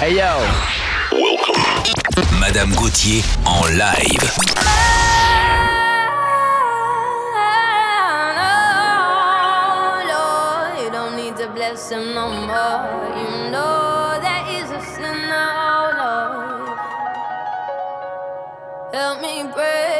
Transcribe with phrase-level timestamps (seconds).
[0.00, 0.40] Hey yo.
[1.12, 1.60] Welcome.
[2.40, 4.40] Madame Gauthier en live.
[11.54, 12.80] bless him no more.
[13.18, 16.78] You know that is a sinner, oh Lord.
[18.94, 19.99] Help me pray.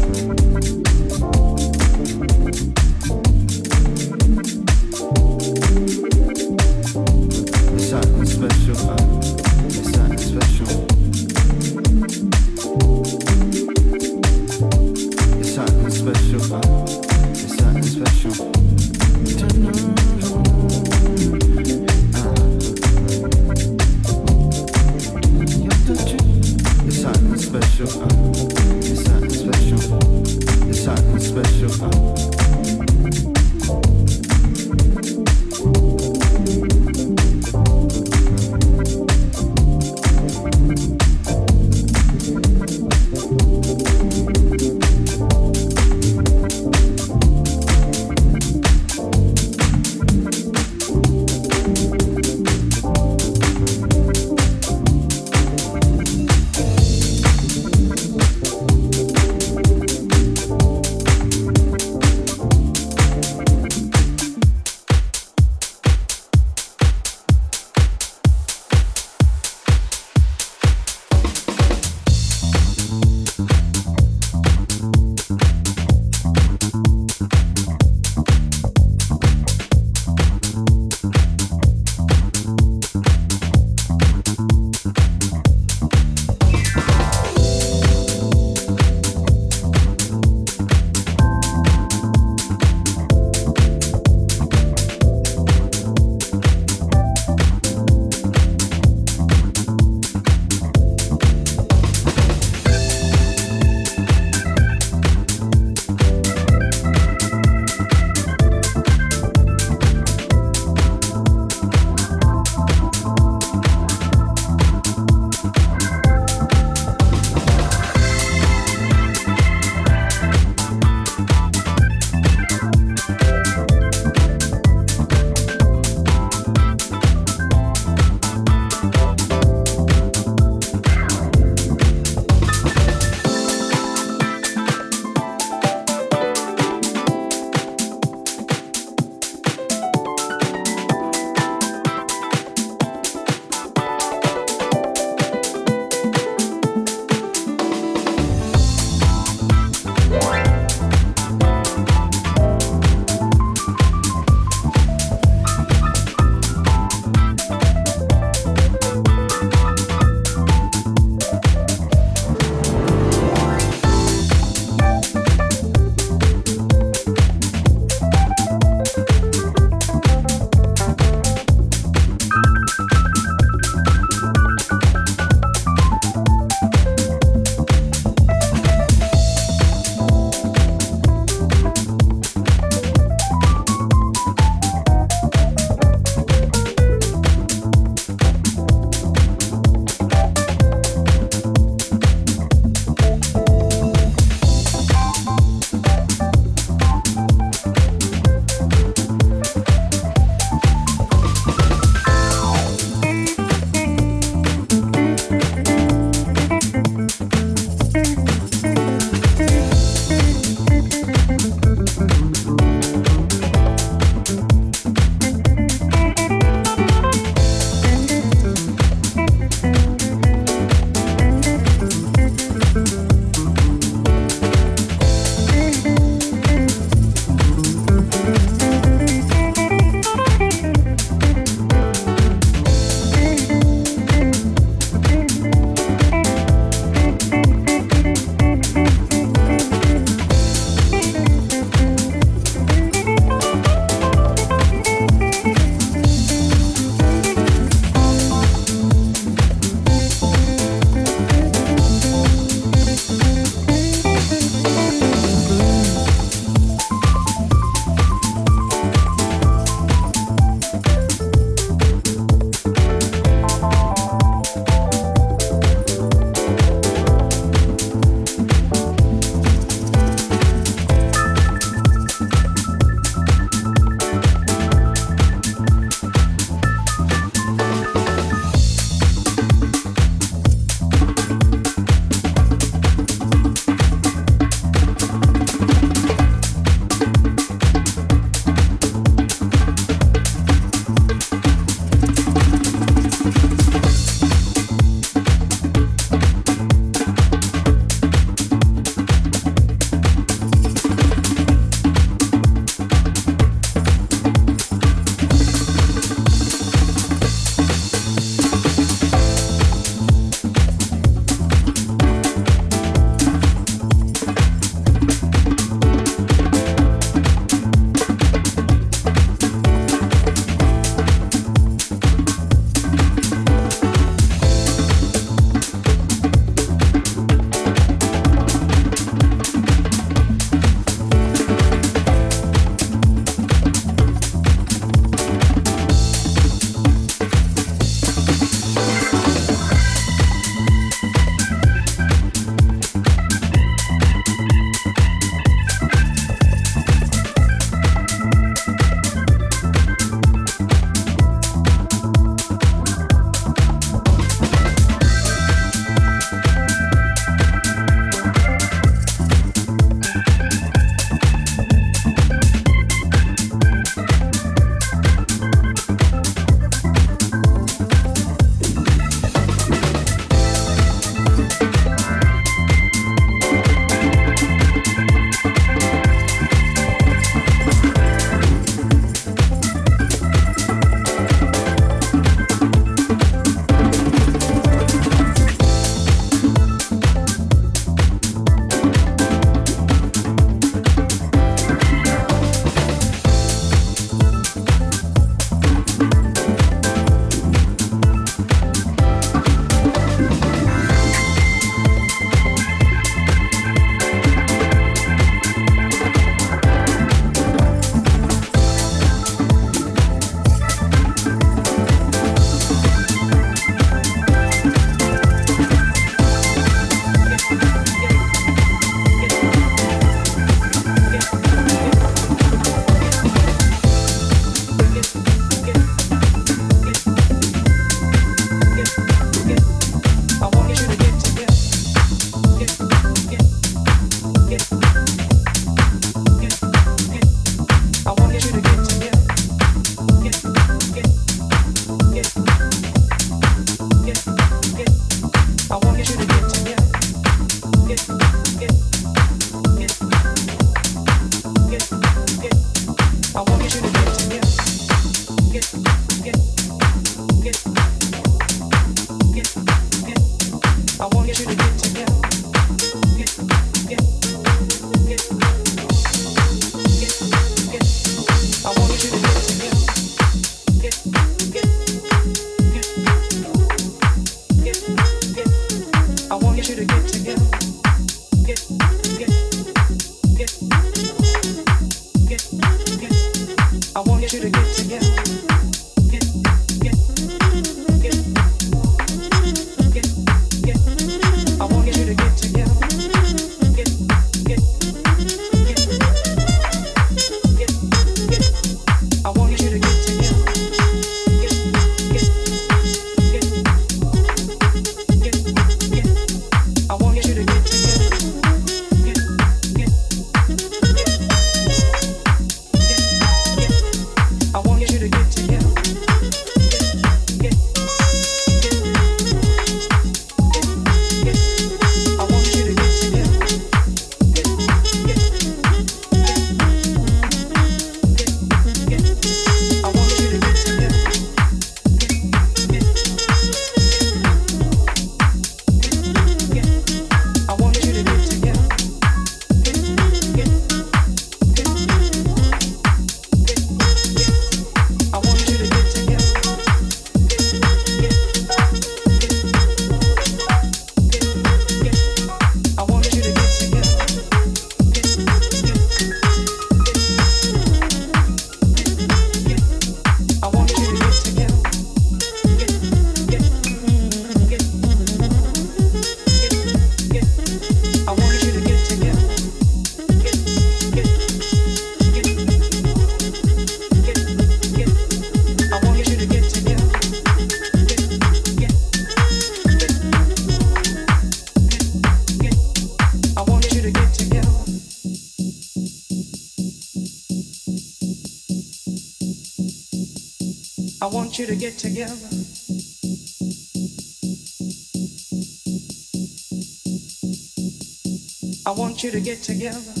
[599.11, 600.00] To get together.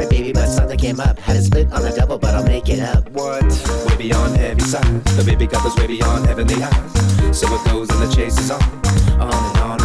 [0.00, 1.18] sorry, baby, but something came up.
[1.18, 3.08] Had a split on the double, but I'll make it up.
[3.10, 3.44] What?
[3.86, 5.04] Way beyond every side.
[5.04, 7.32] The baby got us way beyond heavenly high.
[7.32, 8.62] So it goes and the chase is on,
[9.20, 9.79] on and on.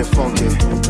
[0.00, 0.89] it funky.